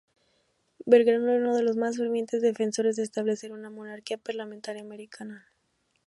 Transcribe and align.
Belgrano 0.87 1.29
era 1.29 1.37
uno 1.41 1.55
de 1.55 1.61
los 1.61 1.75
más 1.77 1.97
fervientes 1.97 2.41
defensores 2.41 2.95
de 2.95 3.03
establecer 3.03 3.51
una 3.51 3.69
monarquía 3.69 4.17
parlamentaria 4.17 4.81
americana. 4.81 5.47